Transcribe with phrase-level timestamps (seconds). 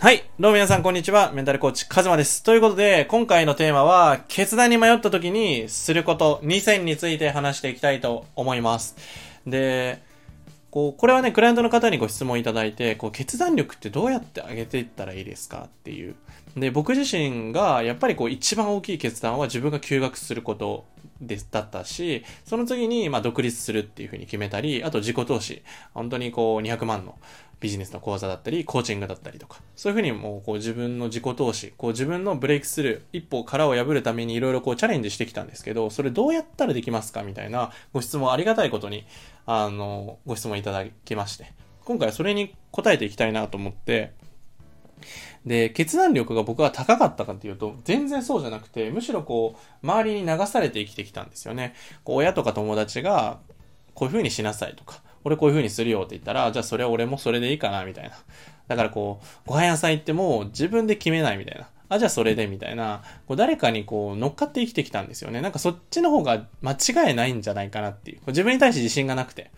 [0.00, 0.22] はい。
[0.38, 1.32] どうも皆さん、こんにちは。
[1.32, 2.44] メンタルコーチ、カズマです。
[2.44, 8.94] ということで、今回のテーマは、決断に迷った時にすること2選について話していきたいと思います。
[9.44, 10.00] で、
[10.70, 16.14] こう、これはね、クライアントの方にご質問いただいて、こう、決断力ってどうやって上げていったらいいですかっていう。
[16.56, 20.84] で、僕自身が、やっぱりこう、一番大きい決断は自分が休学すること
[21.20, 25.62] でだったし、その次に、ま、独立するっていうふうに決めたり、あと自己投資。
[25.94, 27.16] 本当にこう、200万の
[27.60, 37.22] ビジネスの講座だったり、コーチングだったりとか、そういうふうにもう、こう、自分の自己投資、こう、自分のブレイクスルー、一歩殻を破るためにいろいろこう、チャレンジしてきたんですけど、それどうやったらできますか？
[37.22, 39.04] みたいなご質問ありがたいことに、
[39.46, 41.52] あの、ご質問いただきまして、
[41.84, 44.12] 今回はそれに答えていきたいなと思って、
[45.46, 51.74] で、決断力が僕は高かったかっていうと、全然そうじゃなくて、むしろこう、周りに流されて生きてきたんですよね。
[52.04, 53.38] こう親とか友達が、
[53.94, 58.10] こういう風にしなさいとか、俺こういう風にするよって言ったら、じゃあそれは俺もそれでいいかな、みたいな。
[58.68, 61.68] だからこう、ご飯屋さん行っても自分で決めないみたいな。
[61.88, 65.40] あ、じゃあそれでみたいな、こう誰かにこう乗っかって生きてきたんですよね。
[65.40, 68.20] なんかそっちの方が間違いないんじゃないかなっていう。
[68.26, 69.50] 自分に対して自信がなくて。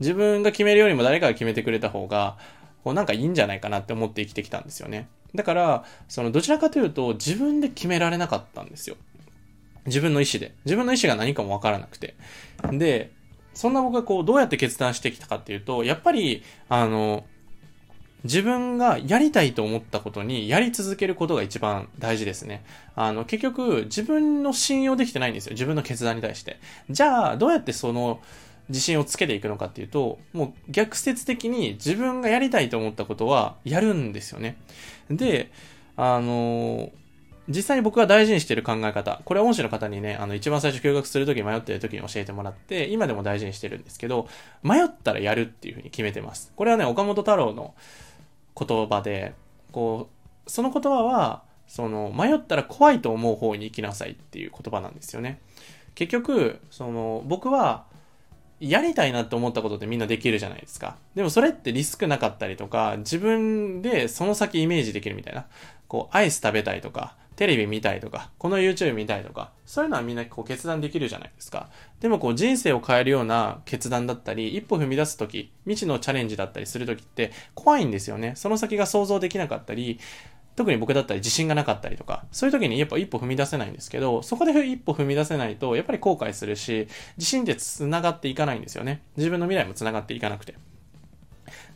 [0.00, 2.38] 自分が決めるよりも誰かが決めてくれた方が、
[2.84, 5.08] こうなんかいいんじゃないかなって思って生きてきたんですよね。
[5.34, 8.96] だから、そのどちらかというと自分で決められなかったんですよ。
[9.86, 10.54] 自分の意思で。
[10.64, 12.14] 自分の意思が何かもわからなくて。
[12.72, 13.12] で、
[13.54, 17.24] そんな僕がこうどうやって決断してきたかっていうと、やっぱり、あの、
[18.24, 22.64] 自分がやりたいと思ったことにやり続けることが一番大事ですね。
[22.94, 25.52] あの、結局自分の信用できてないんですよ。
[25.52, 26.58] 自分の決断に対して。
[26.90, 28.20] じゃあ、どうやってその
[28.70, 34.56] 自信をつけていくのかっていうと、もう逆説的に自分がやりたいと思ったことはやるんですよね。
[35.10, 35.50] で、
[35.96, 36.90] あの
[37.48, 44.28] 実際に僕が大事にしている考え方、これは恩師の方にね、あの、一番最初休学するとき迷ってるときに教えてもらって、今でも大事にしてるんですけど、
[44.62, 46.52] 迷ったらやるっていうふうに決めてます。
[46.54, 47.74] これはね、岡本太郎の
[48.56, 49.34] 言葉で、
[49.72, 50.08] こ
[50.46, 55.40] う、その言葉は、その、迷ったら怖いと思う方に行きなさいっていう言葉なんですよね。
[55.96, 57.84] 結局、その、僕は、
[58.60, 60.96] やりたいなって思ったことってみんなできるじゃないですか。
[61.14, 65.46] でもそれってリスクなかったりとか、自分でその先イメージできるみたいな。
[65.88, 71.70] こう、アイス食べたいとか、テレビ見たいとか、この YouTube 見たいとか、そういうのはみんなこう決断できるじゃないですか。
[71.98, 78.34] でもこう人生を変えるような決断だったり、一歩踏み出すとき、未知のチャレンジだったりするときって怖いんですよね。
[78.36, 79.98] その先が想像できなかったり、
[80.56, 89.02] 特に僕だったり自信がなかったりとか、そういう時にやっぱ一歩踏み出せないんですけど、そこで一歩踏み出せないと、やっぱり後悔するし、自信って繋がっていかないんですよね。
[89.16, 90.54] 自分の未来も繋がっていかなくて。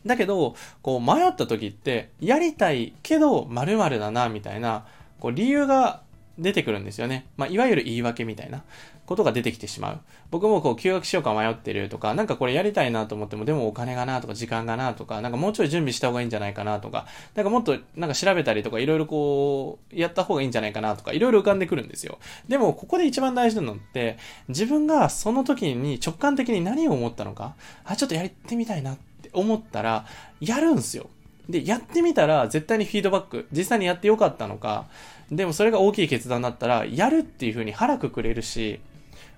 [0.05, 4.85] だけど、こう迷った時って、やりたいけど〇〇だな、みたいな、
[5.19, 6.01] こう理由が
[6.37, 7.27] 出てくるんですよね。
[7.37, 8.63] まあ、いわゆる言い訳みたいな
[9.05, 9.99] ことが出てきてしまう。
[10.31, 22.19] 僕もこう休学しようか迷ってるとか、なんかこれやりたいなと思っても、でもお金がなとか時間がなとか、なんかもうちょい準備した方がいいんじゃないかなとか、なんかもっとなんか調べたりとかいろいろこう、やった方がいいんじゃないかなとか、いろいろ浮かんでくるんですよ。
[22.47, 24.17] でもここで一番大事なのって、
[24.49, 30.05] 自分がその時に直感的に何を思ったのか、あ、ちょっとやってみたいなって思ったら、
[30.41, 31.09] やるんすよ。
[31.49, 34.85] で、やってみたら絶対にフィードバック、実際にやってよかったのか、
[35.31, 38.79] でもそれが大きい決断だったら、やるっていう風に腹くくれるし、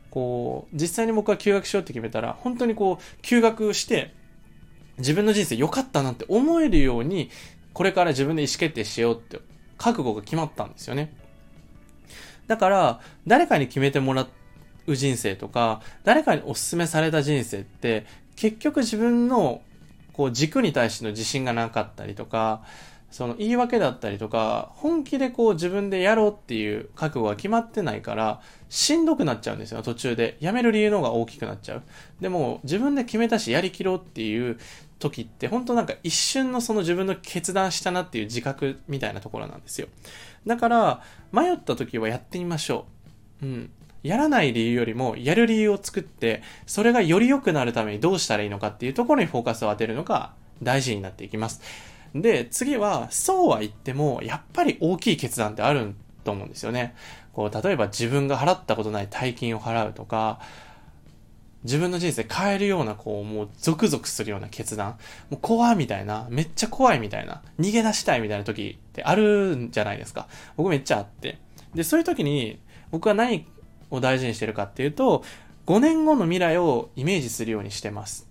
[0.10, 4.14] こう、実際に僕は休学しようって決めたら、本当にこう、休学して、
[4.98, 7.30] 自分の人生良かったなって思えるように、
[7.74, 9.40] これから自分で意思決定しようって、
[9.78, 11.14] 覚悟が決まったんですよね。
[12.48, 14.28] だから、誰かに決めてもら
[14.88, 19.62] う人生とか、誰かにお勧めされた人生って、結局自分の
[20.18, 22.64] こう軸に対しての自信がなかったりとか、
[23.12, 30.36] その言い訳だったりとか、本気でこう自分でやろうっていう覚悟が決まってないから、しんどくなっちゃうんですよ、途中で。
[30.40, 31.84] やめる理由の方が大きくなっちゃう。
[32.20, 34.58] でも、自分で決めたし、やりきろうっていう
[35.00, 39.88] 時って、本当なんか一瞬のその自分の決断したなっていう自覚みたいなところなんですよ。
[40.48, 42.88] だから、迷った時はやってみましょ
[43.42, 43.46] う。
[43.46, 43.70] うん。
[44.04, 51.62] やらない理由よりも、やる理由を作って、それがより良くなるためにどうしたらいいのかっていうところにフォーカスを当てるのが大事になっていきます。
[52.16, 56.96] で、次は、そうは言っても、やっぱり大きい決断ってあると思うんですよね。
[57.34, 60.40] こう、例えば自分が払ったことない大金を払うとか、
[61.64, 64.98] 自分の人生変えるような、こう、もうゾクゾクするような決断。
[65.30, 70.28] もう怖いみたいな、めっちゃ怖いみたいな、逃げ出したいみたいな時ってあるんじゃないですか。
[70.56, 71.40] 僕めっちゃあって。
[71.76, 72.60] で、そういう時に、
[72.92, 73.46] 僕は何
[73.90, 75.24] を大事にしてるかっていうと、
[75.66, 78.28] 5年後の未来をイメージするようにしてます。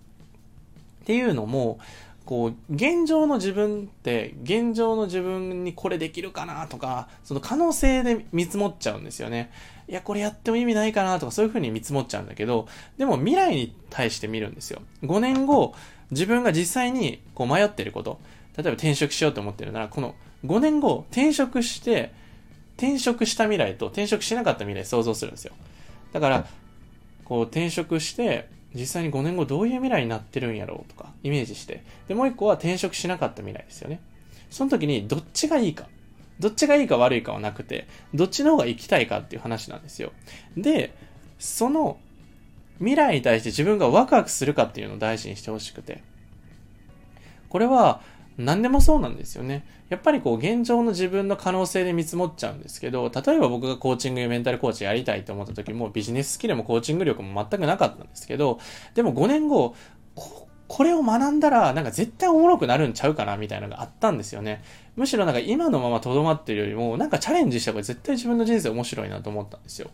[1.03, 1.79] っていうのも、
[2.25, 9.49] こう、現状の自分って、現状の自分にこれできるかなとか、その可能性で見積もっちゃうんですよね。
[9.87, 12.67] いや、これやっても意味ないかなとか、そういう風に見積もっちゃうんだけど、
[12.97, 14.81] でも未来に対して見るんですよ。
[15.03, 15.73] 5年後、
[16.11, 18.19] 自分が実際にこう迷ってること。
[18.57, 20.15] 例えば転職しようと思ってるなら、この
[20.45, 22.11] 5年後、転職して、
[22.77, 25.53] 転職した未来と転職しなかった未来想像するんですよ。
[26.13, 26.47] だから、
[27.25, 31.83] こう転職して、実際に5年後どういう未来になってるんやろうとか、イメージして。
[32.07, 33.99] で、もう一個は転職しなかった未来ですよね。
[34.49, 35.87] その時にどっちがいいか。
[36.39, 40.11] どっちがいいか悪いかはなくて、どっちの方が生きたいかっていう話なんですよ。
[40.55, 40.93] で、
[41.39, 41.97] その
[42.77, 46.03] 未来に対して自分がワクワクするかっていうのを大事にしてほしくて。
[47.49, 48.01] これは
[48.37, 49.65] 何でもそうなんですよね。
[49.89, 58.59] やっぱりこう現状の自分の可能性で見積もっちゃうんですけど、例えば僕がコーチングやメンタルコーチやりたいと思った時もビジネススキルもコーチング力も全くなかったんですけど、
[58.93, 59.75] でも5年後、
[60.67, 64.61] これを学んだら、なんか絶対おもろくなるんちゃうかなみたいなのがあったんですよね。
[64.97, 69.89] むしろなんか今のまま留まってるよりも、なんかチャレンジした方が絶対自分の人生面白いなと思ったんですよ。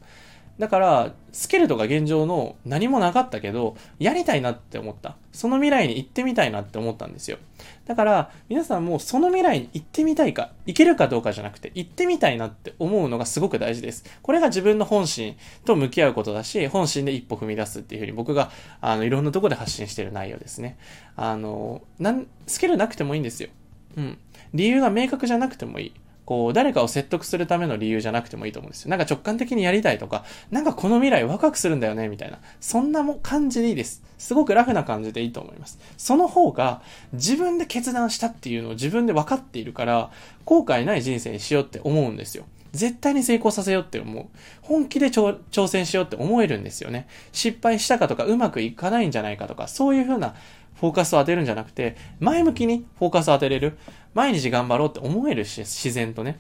[0.60, 5.18] だから、スケルとか現状の何もなかったけど、やりたいなって思った。
[5.32, 7.40] その未来に行ってみたいなって思ったんですよ。
[7.86, 14.06] だから、皆さんもその未来に行ってみたいか、行けるかどうかじゃなくて、行ってみたいなって思うのがすごく大事です。
[14.22, 15.36] これが自分の本心
[15.66, 20.78] と向き合うことだし、本心で一歩踏み出すっていうふうに僕が、あの、いろんなとこで発信してる内容ですね。
[21.16, 23.50] あの、なん、スケルなくてもいいんですよ。
[23.98, 24.18] うん。
[24.54, 25.94] 理由が明確じゃなくてもいい。
[26.26, 28.90] こう、誰かを説得するための理由じゃなくてもいいと思うんですよ。
[28.90, 32.40] なんか直感的にやりたいとか、なんかこの未来ワクワクするんだよね、みたいな。
[32.62, 34.04] そんなも感じでいいです。
[34.18, 35.80] すごくラフな感じでいいと思います。
[35.98, 36.82] その方が、
[37.12, 40.12] 自分で決断したっていうのを自分で分かっているから、
[40.46, 42.46] 後悔ない人生にしようって思うんですよ。
[42.72, 44.26] 絶対に成功させようって思う。
[44.62, 47.08] 本気で挑戦しようって思えるんですよね。
[47.32, 50.34] 失敗したかとかうまくいかないんじゃないかとか、そういう風な
[50.76, 53.78] フォーカスを当てるんじゃなくて、前向きにフォーカスを当てれる。
[54.14, 56.40] 毎日頑張ろうって思えるし、自然とね。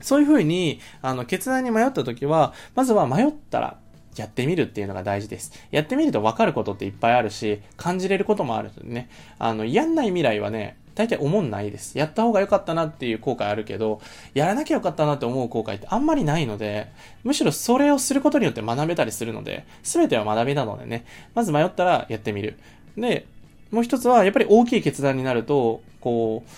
[0.00, 3.78] そういう風に、あの、決断に迷った時は、まずは迷ったら、
[4.16, 5.52] やってみるっていうのが大事です。
[5.70, 9.10] やってみると分かることっていっぱいあるし、感じれることもあるのでね。
[9.38, 11.98] あの、やんない未来はね、大体思んないです。
[11.98, 14.00] やった方が良かったなっていう後悔あるけど、
[14.32, 16.90] やらなきゃよかったなって思う後悔ってあんまりないので、
[17.22, 22.58] むしろそれをすることによって学べたりするので、すべては学びなのでね、まず迷ったらやってみる。
[22.96, 23.26] で、
[23.70, 26.50] もう一つは、やっぱり大きい決断になると、こう、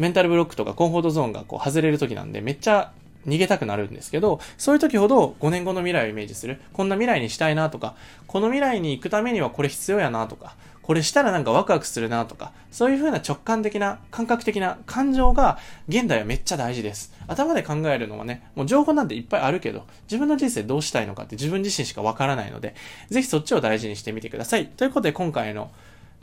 [0.00, 2.92] メンタルブロックとかコンフォートゾーンがこう外れる時なんで、めっちゃ
[3.26, 6.60] 逃げたくなるんですけど、そういう時ほど5年後の未来をイメージする。
[6.72, 7.94] こんな未来にしたいなとか、
[8.26, 15.58] この未来に行くためにはこれ必要やなとか、これしたらなんかワクワクするなとか、そういう風な直感的な、感覚的な感情が
[15.88, 17.14] 現代はめっちゃ大事です。
[17.26, 22.74] 頭で考えるのはね、もう情報なんていっぱいあるけど、自分の人生どうしたいのかって自分自身しかわからないので、
[23.08, 24.66] ぜひそっちを大事にしてみてください。
[24.66, 25.70] ということで今回の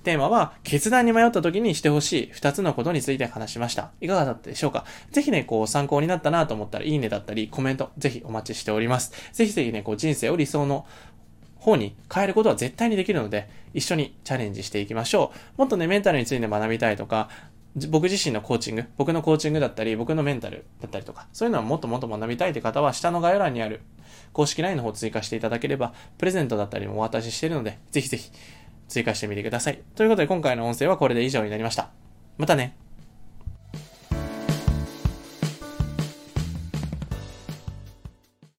[0.03, 3.91] テーマは、決断に迷った時にしてほしい2つのことについて話しました。
[4.01, 4.83] いかがだったでしょうか？
[5.11, 9.11] ぜひね、こう参考になったなと思ったら、いいねだったり、コメント、ぜひお待ちしております。
[9.31, 10.87] ぜひぜひね、こう人生を理想の
[11.61, 15.59] 方に変えることは絶対にできるので、一緒にチャレンジしていきましょう。
[15.59, 17.29] もっとね、メンタルについて学びたいとか、
[17.89, 23.81] 僕自身のコーチング、僕のコーチングだったり、僕のメンタルだったりとか、そういうのはもっともっと学びたいという方は、下の概要欄にある
[24.33, 28.31] 公式 LINE の方を追加していただければ、プレゼントだったりもお渡ししているので、ぜひぜひ
[28.87, 29.79] 追加してみてください。
[29.95, 31.89] ということで今回の音声はこれで以上になりました。
[32.37, 32.75] またね。